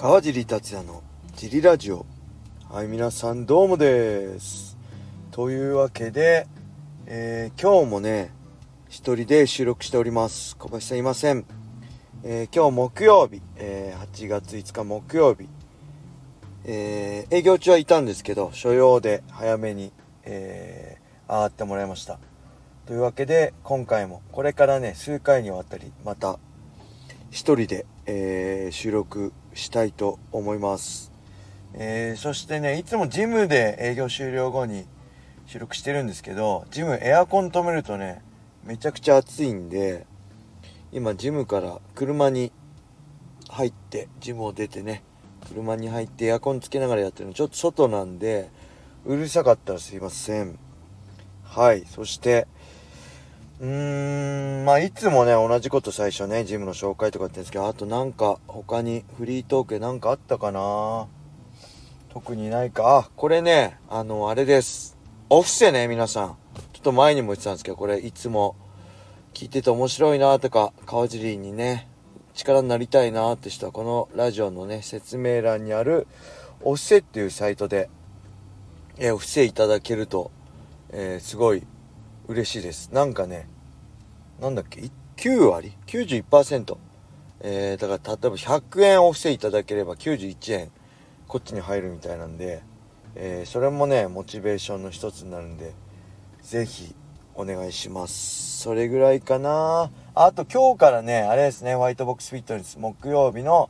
[0.00, 1.02] 川尻達也の
[1.36, 2.06] ジリラジオ。
[2.70, 4.78] はい皆さんどうもです。
[5.30, 6.46] というわけで、
[7.04, 8.32] えー、今日もね
[8.88, 10.56] 一人で収録しております。
[10.56, 11.44] 小林さんいません、
[12.24, 15.46] えー、今日木曜日、えー、8月5日木曜日。
[16.64, 19.92] え営業中はいたんですけど所用で早めに、
[20.24, 22.18] えー、上がってもらいました。
[22.86, 26.38] というわけで今回もこれからね数回にわたりまた
[27.30, 31.12] 一人で、えー、収録したいと思います。
[31.74, 34.86] えー、そしてね、いつもジムで営業終了後に
[35.46, 38.22] 収録してるんですけど、ジムエアコン止めるとね、
[38.64, 40.06] めちゃくちゃ暑いんで、
[40.92, 42.52] 今ジムから車に
[43.48, 45.02] 入って、ジムを出てね、
[45.48, 48.48] 車に入ってエアコンつけながらやってるの、ちょっと外なんで、
[49.04, 50.58] うるさかったらすいません。
[51.44, 52.46] はい、そして、
[53.60, 53.70] うーん、
[54.70, 61.08] まあ、いつもね、同じこと最初ね、ジムの紹介とか言ってるんですけど、あとなんか、他にフリートークでなんかあったかな？
[62.10, 62.98] 特にないか？
[62.98, 64.96] あ、これね、あの、あれです。
[65.28, 66.36] オフセね、皆さん。
[66.72, 68.54] ちょっと前にも言ってたんですけど、これ、いつも
[69.34, 71.88] 聞いてて面白いなとか、川尻にね、
[72.34, 76.06] 力になりたいなって人は、このラジオのね、説明欄にある、
[76.62, 77.90] オフセっていうサイトで、
[79.00, 80.30] え、オフセいただけると、
[80.90, 81.66] えー、すごい
[82.28, 82.90] 嬉しいです。
[82.92, 83.48] なんかね、
[84.40, 86.78] なんだっけ、9割 ?91%。
[87.42, 90.70] えー、だから例えば100円お布施いただければ91円
[91.26, 92.62] こっちに入るみたいなんで、
[93.14, 95.74] えー、それもね、モチベーションの一つになるんで、
[96.42, 96.94] ぜひ
[97.34, 98.62] お願いします。
[98.62, 103.68] それぐらいかなあと今日からね、あれですね、ホワイトボックスフィットネス木曜日の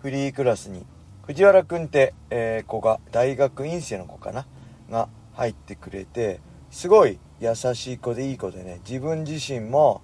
[0.00, 0.86] フリークラスに、
[1.26, 4.46] 藤原くんって、えー、子が大学院生の子かな？
[4.88, 10.00] が入ってくれて、すごい優しい子でいい子でね自分自身も、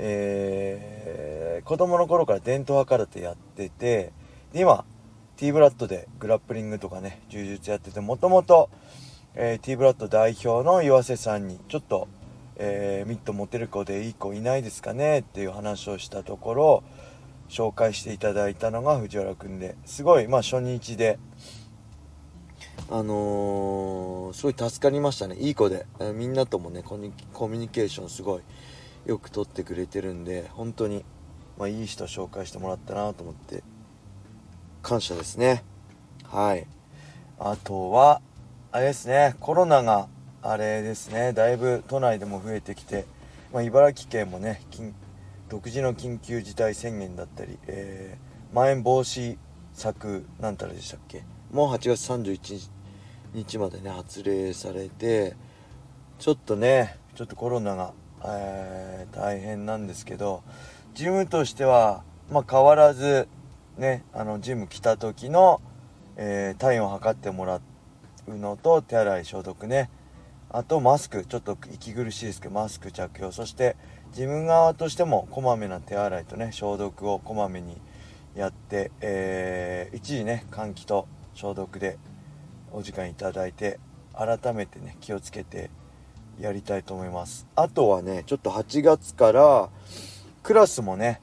[0.00, 4.12] えー、子供の頃から伝統派空手やってて
[4.52, 4.84] で今
[5.36, 8.70] T ブラッドでグラップリングとかね柔術やっててもともと
[9.62, 12.08] T ブラッド代表の岩瀬さんにちょっと、
[12.56, 16.84] えー、ミット持てる子でいい子いないですかねっていう話をしたところ
[17.48, 21.18] 紹介していただいたのが藤原くんですごいまあ初日で
[22.90, 28.42] あのー、すごい助かりましたねいい子で、えー、みんなともねコミュニケーションすごい
[29.08, 31.04] よくとってくれてるんで本当に
[31.58, 33.64] まあ、いい人紹介してもらったなと思って
[34.80, 35.64] 感謝ですね。
[36.22, 36.68] はい。
[37.40, 38.22] あとは
[38.70, 40.08] あれですねコロナが
[40.40, 43.06] あれですねだいぶ都内でも増えてきて、
[43.52, 44.60] まあ、茨城県もね
[45.48, 49.36] 独自の緊急事態宣言だったり、えー、まん延防止
[49.72, 51.24] 策なんたらでしたっけ？
[51.50, 52.68] もう8月31
[53.34, 55.34] 日までね発令されて
[56.20, 57.94] ちょっとねちょっとコロナが、
[58.24, 60.42] えー、大変なんですけど
[60.94, 63.28] ジムとしては、まあ、変わらず
[63.76, 65.60] ねあのジム来た時の、
[66.16, 67.60] えー、体温を測ってもら
[68.26, 69.90] うのと手洗い消毒ね。
[70.50, 73.32] あとマスクちょっと息苦しいですけどマスク着用。
[73.32, 73.76] そして
[74.12, 77.76] 自分側としてもこまめな手洗いとね消毒をこまめに
[78.34, 81.98] やって、えー、一時ね換気と消毒で
[82.72, 83.78] お時間いただいて
[84.14, 85.70] 改めてね気をつけて
[86.40, 87.46] やりたいと思います。
[87.56, 89.68] あとはねちょっと8月から
[90.42, 91.20] クラスもね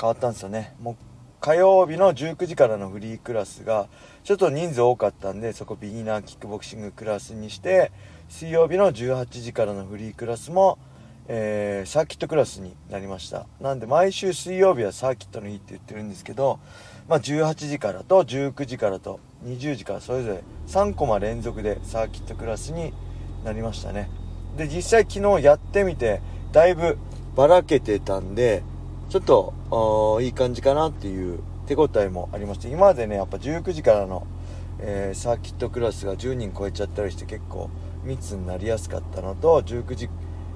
[0.00, 0.74] 変わったんですよね。
[0.80, 0.96] もう
[1.40, 3.88] 火曜日の19時からのフリークラスが
[4.22, 7.92] ちょっと人数多かったんでそこビギナーキックボクシングクラスにして
[8.28, 10.78] 水曜日の18時からのフリークラスも、
[11.28, 13.46] えー、サーキットクラスになりました。
[13.60, 16.58] なんで毎週水曜日はサーキットの日って言ってるんですけど
[17.08, 22.94] まあ、18時からと19時からと20時からそれぞれ3コマ連続でサーキットクラスに
[23.44, 24.08] なりましたね。
[24.56, 26.20] で実際昨日やってみて
[26.52, 26.98] だいぶ
[27.34, 28.62] ばらけてたんで
[29.08, 34.26] ちょっといい感じかなっていう手応えもありまして今までねやっぱ19時からの、
[34.78, 37.70] えー、サーキットクラスが10人超えちゃったりして結構
[38.04, 40.08] 密になりやすかったのと19時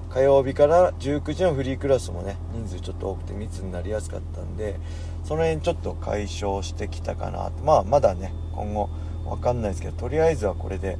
[0.09, 4.79] 火曜日から19時のフリークラスもね人数ちょっと多くて密になりやすかったんで
[5.23, 7.63] その辺ちょっと解消してきたかなと。
[7.63, 8.89] まあまだね今後
[9.25, 10.97] わかんないですけどとりあえずはこれで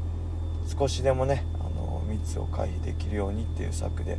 [0.77, 1.43] 少しでもね
[2.09, 4.17] 密を回避できるようにっていう策で、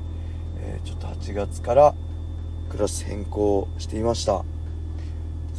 [0.61, 1.95] えー、ちょっと8月から
[2.71, 4.45] クラス変更していました。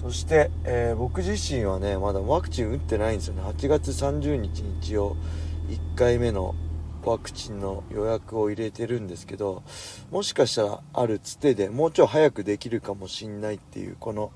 [0.02, 3.42] そして、えー、僕自身はねまだワクチン打ってないんですよね。
[3.44, 5.16] 8月30日に一応
[5.70, 6.56] 1回目の
[7.04, 9.64] ワクチンの予約を入れてるんですけど
[10.12, 14.32] もしかしたらあるつてでもうちょい早くできるかもしんないっていうこの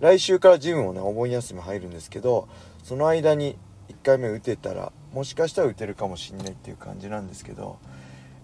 [0.00, 2.48] 来週からジムもねお盆休み入るんですけど
[2.82, 3.56] その間に
[3.88, 7.78] 1回目打てたらもしかしたら打てるかもしんないっていう感じなんですけど、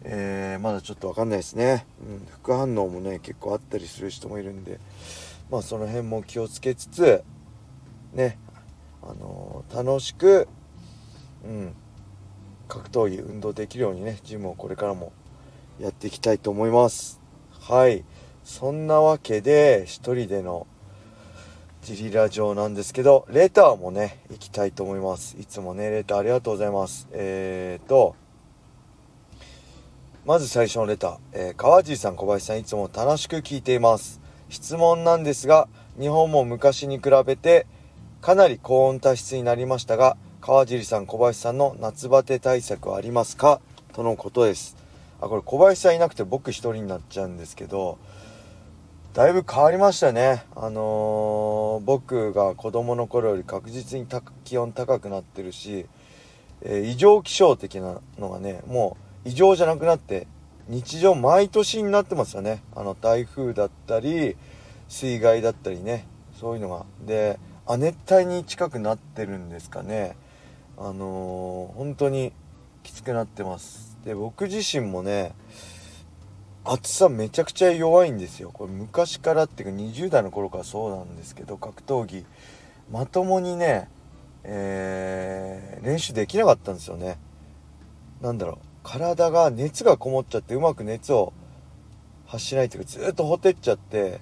[0.05, 4.79] えー、まだちょっと分かんないですね、うん、副反応もね結構あったりする人もいるんで
[5.51, 7.25] まあその辺も気をつけつつ
[8.15, 8.39] ね
[9.03, 10.47] あの楽しく
[11.45, 11.75] うん
[12.69, 15.13] 格闘技運動できるようにねジムをこれからも
[15.81, 17.21] やっていきたいと思います。
[17.59, 18.05] はい。
[18.45, 20.67] そんなわけで一人での
[21.83, 25.37] ジリラ城なんですけどレターもね行きたいと思います。
[25.41, 27.09] いつもねレターありがとうございます。
[27.13, 28.17] えーと
[30.27, 34.21] まず最初のレター、えー、川尻さん小林さんいつも楽しく聞いています。
[34.51, 35.67] 質問なんですが
[35.99, 37.67] 日本も昔に比べて
[38.21, 43.63] かなり高温多湿になりましたが川尻さん小林さんの夏バテ対策はありますか？
[43.95, 44.77] とのことです。
[45.23, 47.99] あこれ小林さんいなくて僕一人になっちゃうんですけど
[49.13, 50.45] だいぶ変わりましたね。
[50.55, 54.07] あのー、僕が子供の頃より確実に
[54.45, 55.87] 気温高くなってるし、
[56.63, 60.29] えー、異常気象的なのがねもう異常じゃなくなって
[60.69, 62.63] 日常毎年になってますよね。
[62.77, 64.37] あの台風だったり
[64.87, 66.07] 水害だったりね
[66.39, 66.87] そういうのが。
[67.05, 70.15] で亜熱帯に近くなってるんですかね。
[70.79, 72.33] あのー、本当に
[72.85, 73.99] きつくなってます。
[74.05, 75.33] で僕自身もね
[76.65, 78.51] 暑さめちゃくちゃ弱いんですよ。
[78.53, 82.25] これ昔からっていうか20代の頃からそうなんですけど格闘技。
[82.91, 83.89] まともにね、
[84.45, 87.19] えー、練習できなかったんですよね。
[88.21, 88.59] 何だろう。
[88.83, 91.33] 体が熱がこもっちゃってうまく熱を
[92.27, 94.21] 発しないっていうかずっとほてっちゃって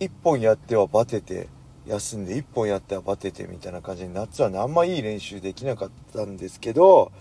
[0.00, 1.48] 1本やってはバテて
[1.86, 7.12] 休んで1本やってはバテてみたいな感じに夏はねあんまいい練習できなかったんですけど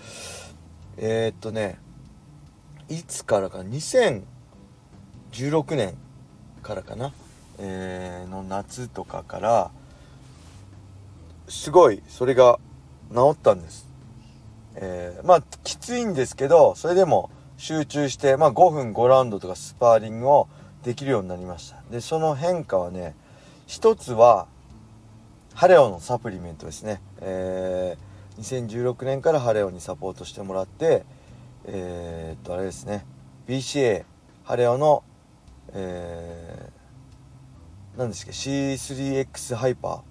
[0.98, 1.80] えー、っとね
[2.90, 4.24] いつからか2016
[5.76, 5.96] 年
[6.64, 7.14] からかな、
[7.60, 9.72] えー、の夏とかから
[11.48, 12.60] すごいそれが
[13.14, 13.88] 治ったんです、
[14.76, 20.48] えー、まあきついんですけどそれでも集中して、まあ、5分5ラウンドとかスパーリングを
[20.84, 21.84] できるようになりました。
[21.92, 23.16] でその変化はね
[23.68, 24.48] 一つは
[25.54, 31.04] ハレオのサプリメントですね、えー、2016年からハレオにサポートしてもらって
[31.72, 33.06] えー、っとあれですね。
[33.48, 34.04] BCA
[34.44, 35.04] ハレオの
[35.74, 40.04] えー、何ですか C3X ハイパ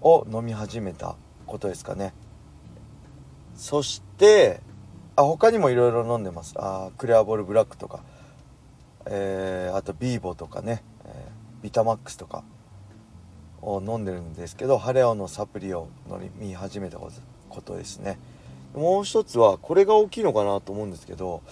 [0.00, 1.16] ーを飲み始めた
[1.46, 2.14] ことですかね。
[3.56, 4.60] そして
[5.16, 6.54] あ他にもいろいろ飲んでます。
[6.56, 8.04] あクレアボールブラックとか
[9.06, 12.44] えー、あとビーボとかね、えー、ビタマックスとか
[13.60, 18.18] を飲んでるんですけどハレオのサプリを飲み始めたことですね。
[18.74, 21.42] もう一つはこれが大きいのかなと思うんですけど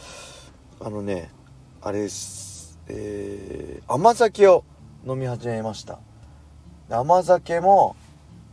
[0.81, 1.31] あのね
[1.83, 2.79] あれです。
[2.89, 4.65] えー、甘酒を
[5.07, 5.99] 飲み始めました。
[6.89, 7.95] 甘酒も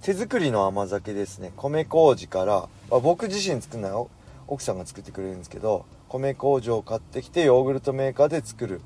[0.01, 1.51] 手作りの甘酒ですね。
[1.55, 4.07] 米麹から、まあ、僕自身作るのは
[4.47, 8.81] 奥さんが作ってくれるんですけど米麹を買ってきてヨーグルトメーカーで作る、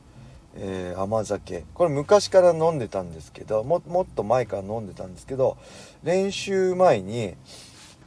[0.56, 1.66] えー、甘酒。
[1.74, 5.57] これ昔から飲んでたんですけどももっと前から飲んでたんですけど
[6.04, 7.36] 練習前に、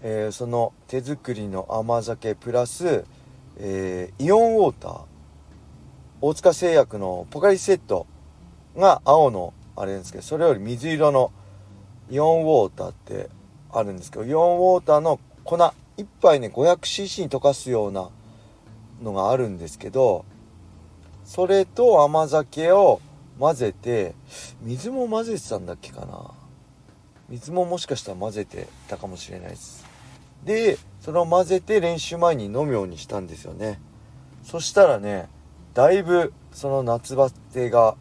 [0.07, 3.07] えー、その手作りの甘酒プラス、
[3.57, 5.01] えー、イオンウォーター
[6.21, 8.07] 大塚製薬のポカリセット
[8.77, 11.33] が青のあれですけどそれより水色の
[12.11, 13.31] イオンウォーターって
[13.73, 15.73] あるんですけどイオンウォーターの粉1
[16.21, 18.11] 杯ね 500cc に溶かすような
[19.03, 20.27] のがあるんですけど
[21.25, 23.01] それと甘酒を
[23.39, 24.15] 混ぜて
[24.61, 26.31] 水も混ぜてたんだっけかな。
[27.29, 29.94] 水ももしかしたら混ぜてたかもしれないです。
[30.45, 33.81] でそれを混ぜて練習前に飲むようにしたんですよね。
[34.43, 35.29] そしたらね
[35.75, 37.97] だいぶその夏バテが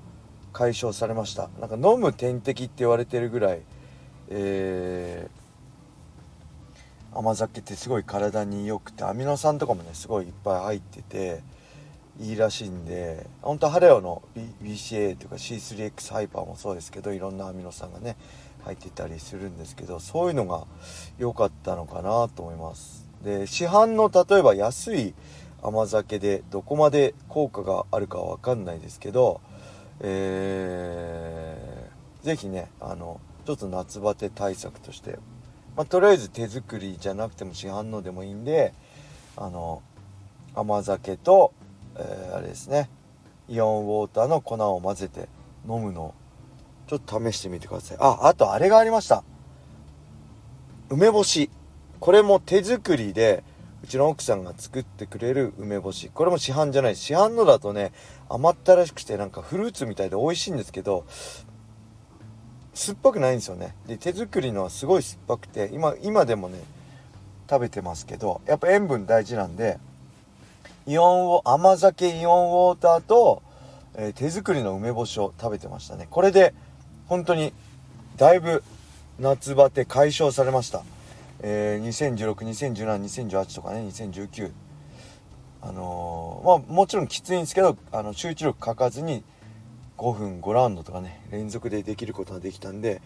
[0.51, 1.49] 解消されました。
[1.59, 3.61] なんか飲む点滴って言われてるぐらい
[4.29, 5.43] えー
[7.15, 11.43] 甘酒ってすごい体に良くてアミノ酸とかもねすごいいっぱい入ってて
[12.19, 14.23] いいらしいんで本当ハレオの
[14.63, 18.15] BCA とか C3X ハイパーもそうですけどいろんなアミノ酸がね
[18.65, 20.65] 入ってたりするんですけどそういうのが
[21.17, 23.07] 良かったのかなと思います。
[23.23, 25.13] で市販の例えば安い
[25.61, 29.39] 甘酒でどこまで効果があるかは分かんないですけど
[30.01, 35.17] えー、ぜひねあのちょっと夏バテ対策として
[35.75, 38.73] まあ、とりあえず手作りじゃなくても市販のでもいいんで
[39.35, 39.81] あの
[40.53, 41.51] 甘酒と、
[41.95, 42.89] えー、あれですね
[43.49, 45.27] イオンウォーターの粉を混ぜて
[45.67, 46.13] 飲むのを
[46.87, 47.97] ちょっと試してみてください。
[47.99, 49.23] ああとあれがありました。
[50.89, 51.49] 梅干し。
[51.99, 53.43] これも手作りで
[53.83, 56.11] うちの奥さんが作ってくれる梅干し。
[56.13, 56.95] これも市販じゃない。
[56.95, 57.93] 市販のだとね
[58.29, 61.05] 甘ったらしくてなんかフルーツみたいで美味しいんですけど
[62.73, 63.75] 酸っぱくないんですよね。
[63.87, 66.59] で手作りのはすごい酸っぱくて今今でもね
[67.49, 69.79] 食べてますけどやっぱ塩分大事なんで
[70.87, 73.41] イオンを甘酒イオンウォーターと、
[73.95, 76.07] えー、手作りの梅干しを食べてましたね。
[76.09, 76.53] これで
[77.07, 77.53] 本当に
[78.17, 78.63] だいぶ
[79.19, 80.83] 夏バテ解消されました。
[81.41, 84.51] えー、2016、2017、2018とかね、2019。
[85.61, 89.23] あのー、まあもちろんきついんですけど、あの、集中力かかずに
[89.97, 93.01] 5分5ラウンドとかね、連続でできることができたんで、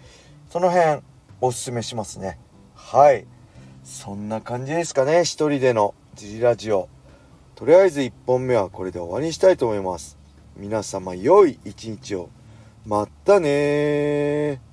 [0.49, 1.01] その辺
[1.41, 2.39] おすすめしますね。
[2.75, 3.25] はい。
[3.83, 6.89] そんな感じですかね、一人でのジリラジオ。
[7.55, 10.17] とりあえず1本目はこれで終わりにしたいと思います。
[10.55, 12.29] 皆様良い一日を。
[12.87, 14.66] まったねー。